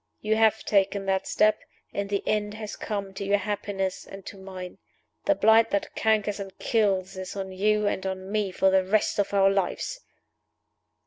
You 0.19 0.35
have 0.35 0.63
taken 0.63 1.05
that 1.05 1.27
step 1.27 1.59
and 1.93 2.09
the 2.09 2.23
end 2.25 2.55
has 2.55 2.75
come 2.75 3.13
to 3.13 3.23
your 3.23 3.37
happiness 3.37 4.07
and 4.07 4.25
to 4.25 4.35
mine. 4.35 4.79
The 5.25 5.35
blight 5.35 5.69
that 5.69 5.95
cankers 5.95 6.39
and 6.39 6.57
kills 6.57 7.15
is 7.17 7.35
on 7.35 7.51
you 7.51 7.85
and 7.85 8.03
on 8.07 8.31
me 8.31 8.51
for 8.51 8.71
the 8.71 8.83
rest 8.83 9.19
of 9.19 9.31
our 9.31 9.51
lives!" 9.51 9.99